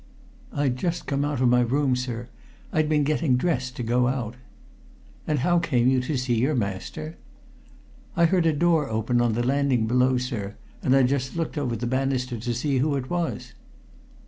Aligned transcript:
"I'd 0.51 0.77
just 0.77 1.05
come 1.05 1.23
out 1.23 1.41
of 1.41 1.49
my 1.49 1.59
room, 1.61 1.95
sir 1.95 2.27
I'd 2.73 2.89
been 2.89 3.03
getting 3.03 3.37
dressed 3.37 3.75
to 3.75 3.83
go 3.83 4.07
out." 4.07 4.33
"And 5.27 5.37
how 5.45 5.59
came 5.59 5.89
you 5.89 6.01
to 6.01 6.17
see 6.17 6.33
your 6.33 6.55
master?" 6.55 7.17
"I 8.15 8.25
heard 8.25 8.47
a 8.47 8.51
door 8.53 8.89
open 8.89 9.21
on 9.21 9.33
the 9.33 9.45
landing 9.45 9.85
below, 9.85 10.17
sir, 10.17 10.55
and 10.81 10.95
I 10.95 11.03
just 11.03 11.35
looked 11.35 11.55
over 11.55 11.75
the 11.75 11.85
banister 11.85 12.39
to 12.39 12.53
see 12.55 12.79
who 12.79 12.95
it 12.95 13.11
was." 13.11 13.53